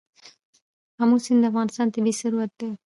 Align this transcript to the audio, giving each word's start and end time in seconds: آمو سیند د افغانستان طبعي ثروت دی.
آمو 1.01 1.17
سیند 1.25 1.39
د 1.41 1.45
افغانستان 1.51 1.87
طبعي 1.93 2.13
ثروت 2.21 2.51
دی. 2.59 2.69